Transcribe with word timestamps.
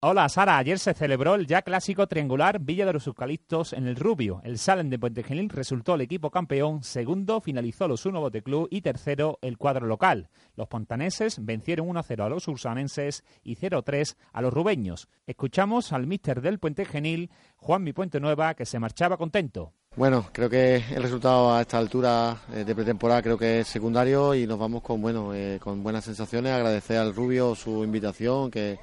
Hola 0.00 0.28
Sara, 0.28 0.58
ayer 0.58 0.78
se 0.78 0.94
celebró 0.94 1.34
el 1.34 1.48
ya 1.48 1.62
clásico 1.62 2.06
triangular 2.06 2.60
Villa 2.60 2.86
de 2.86 2.92
los 2.92 3.08
Eucaliptos 3.08 3.72
en 3.72 3.88
el 3.88 3.96
Rubio. 3.96 4.40
El 4.44 4.56
Salem 4.58 4.90
de 4.90 4.98
Puente 5.00 5.24
Genil 5.24 5.48
resultó 5.48 5.96
el 5.96 6.02
equipo 6.02 6.30
campeón, 6.30 6.84
segundo 6.84 7.40
finalizó 7.40 7.88
los 7.88 8.06
Uno 8.06 8.20
Bote 8.20 8.44
Club 8.44 8.68
y 8.70 8.82
tercero 8.82 9.40
el 9.42 9.58
cuadro 9.58 9.88
local. 9.88 10.28
Los 10.54 10.68
pontaneses 10.68 11.44
vencieron 11.44 11.88
1-0 11.88 12.24
a 12.24 12.28
los 12.28 12.46
ursanenses 12.46 13.24
y 13.42 13.56
0-3 13.56 14.14
a 14.32 14.40
los 14.40 14.54
rubeños. 14.54 15.08
Escuchamos 15.26 15.92
al 15.92 16.06
míster 16.06 16.42
del 16.42 16.60
Puente 16.60 16.84
Genil, 16.84 17.32
Juan 17.56 17.82
Mi 17.82 17.92
Puente 17.92 18.20
Nueva, 18.20 18.54
que 18.54 18.66
se 18.66 18.78
marchaba 18.78 19.16
contento. 19.16 19.72
Bueno, 19.98 20.28
creo 20.32 20.48
que 20.48 20.76
el 20.76 21.02
resultado 21.02 21.52
a 21.52 21.60
esta 21.60 21.76
altura 21.76 22.36
eh, 22.54 22.62
de 22.62 22.72
pretemporada 22.72 23.20
creo 23.20 23.36
que 23.36 23.60
es 23.60 23.66
secundario 23.66 24.32
y 24.32 24.46
nos 24.46 24.56
vamos 24.56 24.80
con 24.80 25.02
bueno, 25.02 25.34
eh, 25.34 25.58
con 25.60 25.82
buenas 25.82 26.04
sensaciones. 26.04 26.52
Agradecer 26.52 26.98
al 26.98 27.12
Rubio 27.12 27.56
su 27.56 27.82
invitación 27.82 28.48
que 28.48 28.78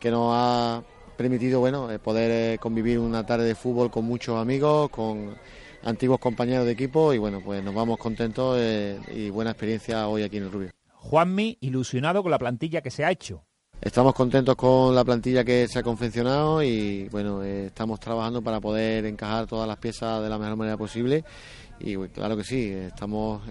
que 0.00 0.10
nos 0.10 0.32
ha 0.34 0.82
permitido 1.16 1.60
bueno 1.60 1.88
eh, 1.90 2.00
poder 2.00 2.30
eh, 2.54 2.58
convivir 2.58 2.98
una 2.98 3.24
tarde 3.24 3.44
de 3.44 3.54
fútbol 3.54 3.92
con 3.92 4.06
muchos 4.06 4.36
amigos, 4.40 4.90
con 4.90 5.36
antiguos 5.84 6.18
compañeros 6.18 6.66
de 6.66 6.72
equipo 6.72 7.14
y 7.14 7.18
bueno, 7.18 7.40
pues 7.44 7.62
nos 7.62 7.72
vamos 7.72 7.96
contentos 7.96 8.58
y 9.14 9.30
buena 9.30 9.52
experiencia 9.52 10.08
hoy 10.08 10.24
aquí 10.24 10.38
en 10.38 10.44
el 10.44 10.52
Rubio. 10.52 10.70
Juanmi, 10.94 11.58
ilusionado 11.60 12.22
con 12.22 12.32
la 12.32 12.38
plantilla 12.40 12.82
que 12.82 12.90
se 12.90 13.04
ha 13.04 13.12
hecho. 13.12 13.44
Estamos 13.80 14.14
contentos 14.14 14.56
con 14.56 14.94
la 14.94 15.04
plantilla 15.04 15.44
que 15.44 15.68
se 15.68 15.78
ha 15.78 15.82
confeccionado 15.82 16.62
y 16.62 17.08
bueno, 17.10 17.42
estamos 17.42 18.00
trabajando 18.00 18.42
para 18.42 18.60
poder 18.60 19.04
encajar 19.04 19.46
todas 19.46 19.68
las 19.68 19.76
piezas 19.76 20.22
de 20.22 20.28
la 20.28 20.38
mejor 20.38 20.56
manera 20.56 20.76
posible 20.76 21.24
y 21.78 21.96
claro 22.08 22.36
que 22.36 22.44
sí, 22.44 22.70
estamos 22.70 23.42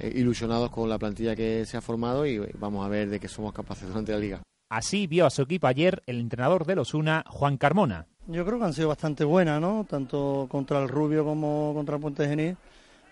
ilusionados 0.00 0.70
con 0.70 0.88
la 0.88 0.98
plantilla 0.98 1.36
que 1.36 1.64
se 1.64 1.76
ha 1.76 1.80
formado 1.80 2.26
y 2.26 2.38
vamos 2.58 2.84
a 2.84 2.88
ver 2.88 3.08
de 3.08 3.20
qué 3.20 3.28
somos 3.28 3.52
capaces 3.52 3.88
durante 3.88 4.12
la 4.12 4.18
liga. 4.18 4.42
Así 4.70 5.06
vio 5.06 5.24
a 5.24 5.30
su 5.30 5.42
equipo 5.42 5.66
ayer 5.66 6.02
el 6.06 6.20
entrenador 6.20 6.66
de 6.66 6.76
los 6.76 6.92
Una, 6.92 7.24
Juan 7.26 7.56
Carmona. 7.56 8.06
Yo 8.26 8.44
creo 8.44 8.58
que 8.58 8.66
han 8.66 8.74
sido 8.74 8.88
bastante 8.88 9.24
buenas, 9.24 9.58
¿no? 9.58 9.86
Tanto 9.88 10.46
contra 10.50 10.82
el 10.82 10.88
Rubio 10.90 11.24
como 11.24 11.72
contra 11.74 11.94
el 11.94 12.02
Puente 12.02 12.28
Genil. 12.28 12.58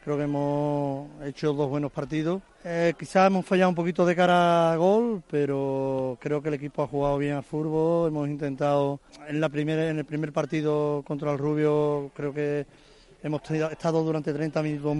Creo 0.07 0.17
que 0.19 0.23
hemos 0.23 1.09
hecho 1.25 1.53
dos 1.53 1.69
buenos 1.69 1.91
partidos. 1.91 2.41
Eh, 2.63 2.95
quizás 2.97 3.27
hemos 3.27 3.45
fallado 3.45 3.71
un 3.71 3.75
poquito 3.75 4.07
de 4.07 4.15
cara 4.15 4.71
a 4.71 4.77
gol, 4.77 5.21
pero 5.29 6.17
creo 6.21 6.41
que 6.41 6.47
el 6.47 6.55
equipo 6.55 6.85
ha 6.85 6.87
jugado 6.87 7.19
bien 7.19 7.35
al 7.35 7.43
fútbol. 7.43 8.07
Hemos 8.07 8.29
intentado 8.29 9.01
en 9.27 9.41
la 9.41 9.49
primera, 9.49 9.91
en 9.91 9.99
el 9.99 10.05
primer 10.05 10.33
partido 10.33 11.03
contra 11.05 11.33
el 11.33 11.39
Rubio, 11.39 12.13
creo 12.15 12.33
que 12.33 12.67
hemos 13.23 13.43
estado 13.51 14.03
durante 14.03 14.33
30 14.33 14.63
minutos 14.63 14.97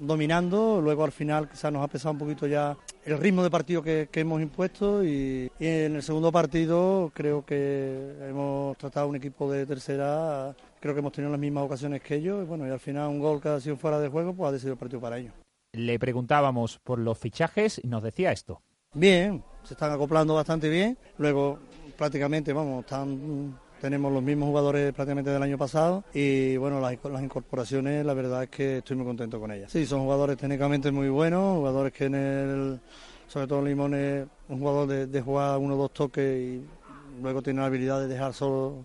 dominando, 0.00 0.80
luego 0.80 1.04
al 1.04 1.12
final 1.12 1.48
quizás 1.48 1.72
nos 1.72 1.84
ha 1.84 1.88
pesado 1.88 2.12
un 2.12 2.18
poquito 2.18 2.46
ya 2.46 2.76
el 3.04 3.18
ritmo 3.18 3.42
de 3.42 3.50
partido 3.50 3.82
que, 3.82 4.08
hemos 4.12 4.42
impuesto 4.42 5.04
y, 5.04 5.50
en 5.58 5.96
el 5.96 6.02
segundo 6.02 6.30
partido 6.32 7.10
creo 7.14 7.44
que 7.44 8.16
hemos 8.28 8.76
tratado 8.76 9.08
un 9.08 9.16
equipo 9.16 9.50
de 9.50 9.66
tercera, 9.66 10.54
creo 10.80 10.94
que 10.94 11.00
hemos 11.00 11.12
tenido 11.12 11.30
las 11.30 11.40
mismas 11.40 11.64
ocasiones 11.64 12.02
que 12.02 12.16
ellos 12.16 12.42
y 12.42 12.46
bueno, 12.46 12.66
y 12.66 12.70
al 12.70 12.80
final 12.80 13.08
un 13.08 13.20
gol 13.20 13.40
que 13.40 13.48
ha 13.48 13.60
sido 13.60 13.76
fuera 13.76 13.98
de 13.98 14.08
juego 14.08 14.34
pues 14.34 14.48
ha 14.48 14.52
decidido 14.52 14.74
el 14.74 14.78
partido 14.78 15.00
para 15.00 15.18
ellos. 15.18 15.32
Le 15.72 15.98
preguntábamos 15.98 16.78
por 16.78 16.98
los 16.98 17.18
fichajes 17.18 17.80
y 17.82 17.86
nos 17.86 18.02
decía 18.02 18.32
esto. 18.32 18.60
Bien, 18.92 19.42
se 19.62 19.74
están 19.74 19.92
acoplando 19.92 20.34
bastante 20.34 20.68
bien, 20.68 20.98
luego 21.18 21.60
prácticamente, 21.96 22.52
vamos, 22.52 22.80
están 22.84 23.56
tenemos 23.80 24.12
los 24.12 24.22
mismos 24.22 24.48
jugadores 24.48 24.92
prácticamente 24.92 25.30
del 25.30 25.42
año 25.42 25.58
pasado 25.58 26.04
y 26.12 26.56
bueno, 26.56 26.80
las, 26.80 26.92
incorporaciones 26.92 28.04
la 28.04 28.14
verdad 28.14 28.44
es 28.44 28.50
que 28.50 28.78
estoy 28.78 28.96
muy 28.96 29.06
contento 29.06 29.40
con 29.40 29.50
ellas. 29.50 29.72
Sí, 29.72 29.86
son 29.86 30.02
jugadores 30.02 30.36
técnicamente 30.36 30.90
muy 30.90 31.08
buenos, 31.08 31.56
jugadores 31.56 31.92
que 31.92 32.04
en 32.04 32.14
el, 32.14 32.80
sobre 33.26 33.46
todo 33.46 33.62
Limón 33.62 33.94
es 33.94 34.26
un 34.48 34.58
jugador 34.58 35.08
de, 35.08 35.20
jugar 35.22 35.58
uno 35.58 35.74
o 35.74 35.78
dos 35.78 35.92
toques 35.92 36.40
y 36.40 36.62
luego 37.22 37.42
tiene 37.42 37.60
la 37.60 37.66
habilidad 37.66 38.00
de 38.00 38.08
dejar 38.08 38.34
solo 38.34 38.84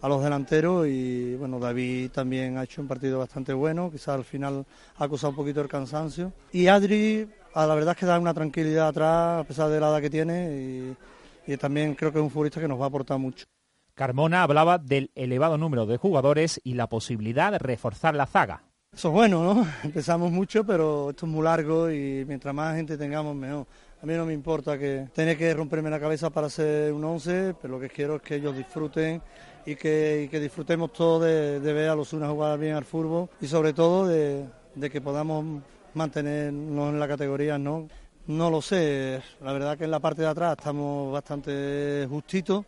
a 0.00 0.08
los 0.08 0.22
delanteros 0.22 0.86
y 0.86 1.34
bueno, 1.34 1.58
David 1.58 2.10
también 2.10 2.56
ha 2.56 2.64
hecho 2.64 2.80
un 2.80 2.88
partido 2.88 3.18
bastante 3.18 3.52
bueno, 3.52 3.90
quizás 3.90 4.10
al 4.10 4.24
final 4.24 4.64
ha 4.96 5.04
acusado 5.04 5.30
un 5.30 5.36
poquito 5.36 5.60
el 5.60 5.68
cansancio. 5.68 6.32
Y 6.52 6.68
Adri, 6.68 7.28
a 7.52 7.66
la 7.66 7.74
verdad 7.74 7.92
es 7.92 7.98
que 7.98 8.06
da 8.06 8.18
una 8.18 8.32
tranquilidad 8.32 8.88
atrás 8.88 9.40
a 9.40 9.44
pesar 9.44 9.68
de 9.68 9.80
la 9.80 9.88
edad 9.88 10.00
que 10.00 10.10
tiene 10.10 10.96
y 11.46 11.56
también 11.56 11.94
creo 11.94 12.12
que 12.12 12.18
es 12.18 12.22
un 12.22 12.30
futbolista 12.30 12.60
que 12.60 12.68
nos 12.68 12.80
va 12.80 12.84
a 12.84 12.88
aportar 12.88 13.18
mucho. 13.18 13.44
Carmona 14.00 14.42
hablaba 14.42 14.78
del 14.78 15.10
elevado 15.14 15.58
número 15.58 15.84
de 15.84 15.98
jugadores 15.98 16.58
y 16.64 16.72
la 16.72 16.86
posibilidad 16.86 17.52
de 17.52 17.58
reforzar 17.58 18.14
la 18.14 18.24
zaga. 18.24 18.62
Eso 18.94 19.08
es 19.08 19.12
bueno, 19.12 19.44
¿no? 19.44 19.66
Empezamos 19.84 20.32
mucho, 20.32 20.64
pero 20.64 21.10
esto 21.10 21.26
es 21.26 21.32
muy 21.32 21.44
largo 21.44 21.90
y 21.90 22.24
mientras 22.26 22.54
más 22.54 22.76
gente 22.76 22.96
tengamos, 22.96 23.36
mejor. 23.36 23.66
A 24.02 24.06
mí 24.06 24.14
no 24.14 24.24
me 24.24 24.32
importa 24.32 24.78
que 24.78 25.08
tenga 25.12 25.34
que 25.34 25.52
romperme 25.52 25.90
la 25.90 26.00
cabeza 26.00 26.30
para 26.30 26.46
hacer 26.46 26.94
un 26.94 27.04
11, 27.04 27.56
pero 27.60 27.74
lo 27.74 27.78
que 27.78 27.90
quiero 27.90 28.16
es 28.16 28.22
que 28.22 28.36
ellos 28.36 28.56
disfruten 28.56 29.20
y 29.66 29.76
que, 29.76 30.30
disfrutemos 30.32 30.94
todos 30.94 31.22
de, 31.22 31.58
ver 31.60 31.90
a 31.90 31.94
los 31.94 32.10
unos 32.14 32.30
jugar 32.30 32.58
bien 32.58 32.76
al 32.76 32.86
fútbol 32.86 33.28
y 33.38 33.48
sobre 33.48 33.74
todo 33.74 34.06
de, 34.06 34.46
de 34.76 34.88
que 34.88 35.02
podamos 35.02 35.44
mantenernos 35.92 36.88
en 36.88 36.98
la 36.98 37.06
categoría, 37.06 37.58
¿no? 37.58 37.86
No 38.28 38.48
lo 38.48 38.62
sé, 38.62 39.20
la 39.42 39.52
verdad 39.52 39.76
que 39.76 39.84
en 39.84 39.90
la 39.90 40.00
parte 40.00 40.22
de 40.22 40.28
atrás 40.28 40.56
estamos 40.56 41.12
bastante 41.12 42.06
justitos 42.08 42.64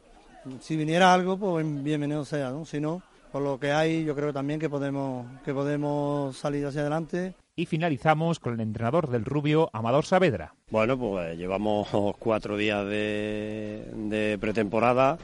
si 0.60 0.76
viniera 0.76 1.12
algo, 1.12 1.36
pues 1.36 1.64
bienvenido 1.82 2.25
sea, 2.25 2.50
¿no? 2.50 2.64
Si 2.64 2.80
no, 2.80 3.03
por 3.30 3.42
lo 3.42 3.58
que 3.58 3.72
hay, 3.72 4.04
yo 4.04 4.14
creo 4.14 4.32
también 4.32 4.60
que 4.60 4.69
podemos, 4.69 5.26
que 5.44 5.54
podemos 5.54 6.36
salir 6.36 6.66
hacia 6.66 6.82
adelante. 6.82 7.34
Y 7.54 7.66
finalizamos 7.66 8.38
con 8.38 8.54
el 8.54 8.60
entrenador 8.60 9.10
del 9.10 9.25
Rubio, 9.25 9.69
Amador 9.72 10.04
Saavedra. 10.04 10.54
Bueno, 10.70 10.98
pues 10.98 11.36
llevamos 11.36 11.88
cuatro 12.19 12.56
días 12.56 12.86
de, 12.86 14.38
pretemporada. 14.41 15.19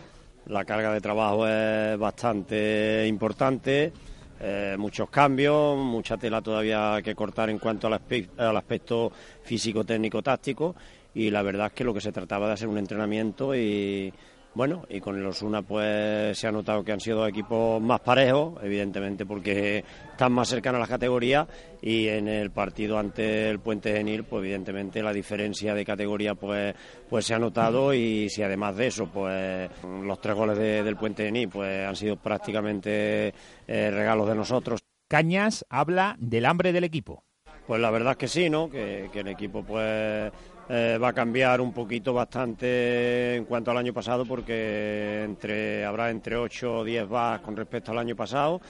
La 0.46 0.64
carga 0.64 0.92
de 0.92 1.00
trabajo 1.00 1.46
es 1.46 1.98
bastante 1.98 3.06
importante. 3.06 3.92
Eh, 4.40 4.76
muchos 4.78 5.10
cambios, 5.10 5.76
mucha 5.76 6.16
tela 6.16 6.40
todavía 6.40 7.00
que 7.02 7.14
cortar 7.14 7.50
en 7.50 7.58
cuanto 7.58 7.88
al, 7.88 8.00
al 8.36 8.56
aspecto 8.56 9.10
físico, 9.42 9.84
técnico, 9.84 10.22
táctico. 10.22 10.76
Y 11.14 11.30
la 11.30 11.42
verdad 11.42 11.68
es 11.68 11.72
que 11.72 11.84
lo 11.84 11.92
que 11.92 12.00
se 12.00 12.12
trataba 12.12 12.46
de 12.46 12.52
hacer 12.52 12.68
un 12.68 12.78
entrenamiento 12.78 13.54
y 13.54 14.12
bueno, 14.54 14.84
y 14.88 15.00
con 15.00 15.16
el 15.16 15.26
Osuna 15.26 15.62
pues 15.62 16.38
se 16.38 16.48
ha 16.48 16.52
notado 16.52 16.82
que 16.82 16.92
han 16.92 17.00
sido 17.00 17.26
equipos 17.26 17.80
más 17.80 18.00
parejos, 18.00 18.54
evidentemente 18.62 19.24
porque 19.24 19.84
están 20.10 20.32
más 20.32 20.48
cercanos 20.48 20.78
a 20.78 20.80
las 20.80 20.88
categorías 20.88 21.46
y 21.80 22.08
en 22.08 22.28
el 22.28 22.50
partido 22.50 22.98
ante 22.98 23.50
el 23.50 23.60
Puente 23.60 23.92
Genil, 23.92 24.24
pues 24.24 24.40
evidentemente 24.42 25.02
la 25.02 25.12
diferencia 25.12 25.74
de 25.74 25.84
categoría 25.84 26.34
pues 26.34 26.74
pues 27.08 27.26
se 27.26 27.34
ha 27.34 27.38
notado 27.38 27.94
y 27.94 28.28
si 28.28 28.42
además 28.42 28.76
de 28.76 28.86
eso 28.88 29.06
pues 29.06 29.70
los 30.02 30.20
tres 30.20 30.34
goles 30.34 30.58
del 30.58 30.96
Puente 30.96 31.24
Genil 31.24 31.48
pues 31.48 31.86
han 31.86 31.96
sido 31.96 32.16
prácticamente 32.16 33.32
eh, 33.66 33.90
regalos 33.90 34.28
de 34.28 34.34
nosotros. 34.34 34.80
Cañas 35.08 35.64
habla 35.70 36.16
del 36.18 36.44
hambre 36.44 36.72
del 36.72 36.84
equipo. 36.84 37.24
Pues 37.68 37.80
la 37.80 37.90
verdad 37.90 38.12
es 38.12 38.16
que 38.16 38.28
sí, 38.28 38.48
¿no? 38.48 38.70
Que, 38.70 39.10
el 39.12 39.28
equipo 39.28 39.62
pues 39.62 40.32
eh, 40.68 40.98
va 41.02 41.08
a 41.08 41.12
cambiar 41.12 41.60
un 41.60 41.72
poquito 41.72 42.12
bastante 42.12 43.36
en 43.36 43.44
cuanto 43.46 43.70
al 43.70 43.78
año 43.78 43.94
pasado 43.94 44.26
porque 44.26 45.22
entre 45.24 45.84
habrá 45.84 46.10
entre 46.10 46.36
8 46.36 46.78
o 46.78 46.84
10 46.84 47.08
vas 47.08 47.40
con 47.40 47.56
respecto 47.56 47.92
al 47.92 47.98
año 47.98 48.14
pasado. 48.14 48.60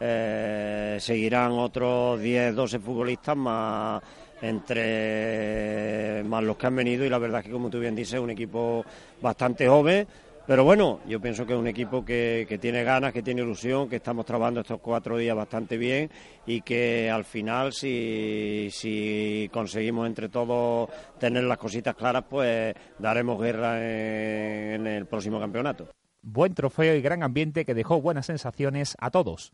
Eh, 0.00 0.98
seguirán 1.00 1.52
otros 1.52 2.20
10, 2.20 2.54
12 2.54 2.78
futbolistas 2.78 3.36
más 3.36 4.00
entre 4.40 6.22
más 6.24 6.44
los 6.44 6.56
que 6.56 6.66
han 6.68 6.76
venido 6.76 7.04
y 7.04 7.08
la 7.08 7.18
verdad 7.18 7.40
es 7.40 7.46
que 7.46 7.52
como 7.52 7.68
tú 7.68 7.80
bien 7.80 7.96
dices 7.96 8.14
es 8.14 8.20
un 8.20 8.30
equipo 8.30 8.84
bastante 9.20 9.66
joven 9.66 10.06
pero 10.48 10.64
bueno, 10.64 11.00
yo 11.06 11.20
pienso 11.20 11.44
que 11.44 11.52
es 11.52 11.58
un 11.58 11.66
equipo 11.66 12.06
que, 12.06 12.58
tiene 12.58 12.82
ganas, 12.82 13.12
que 13.12 13.22
tiene 13.22 13.42
ilusión, 13.42 13.86
que 13.86 13.96
estamos 13.96 14.24
trabajando 14.24 14.62
estos 14.62 14.80
cuatro 14.80 15.18
días 15.18 15.36
bastante 15.36 15.76
bien 15.76 16.10
y 16.46 16.62
que 16.62 17.10
al 17.10 17.26
final, 17.26 17.74
si, 17.74 18.70
si 18.72 19.50
conseguimos 19.52 20.06
entre 20.06 20.30
todos 20.30 20.88
tener 21.18 21.44
las 21.44 21.58
cositas 21.58 21.94
claras, 21.94 22.24
pues 22.30 22.74
daremos 22.98 23.38
guerra 23.38 23.76
en 23.78 24.86
el 24.86 25.04
próximo 25.04 25.38
campeonato. 25.38 25.90
Buen 26.22 26.54
trofeo 26.54 26.94
y 26.94 27.02
gran 27.02 27.22
ambiente 27.22 27.66
que 27.66 27.74
dejó 27.74 28.00
buenas 28.00 28.24
sensaciones 28.24 28.96
a 29.00 29.10
todos. 29.10 29.52